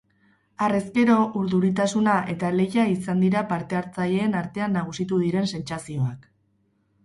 Harrezkero, 0.67 1.17
urduritasuna 1.41 2.15
eta 2.33 2.49
lehia 2.57 2.87
izan 2.95 3.23
dira 3.27 3.45
parte-hartzaileen 3.53 4.37
artean 4.43 4.77
nagusitu 4.81 5.23
diren 5.29 5.51
sentsazioak. 5.57 6.31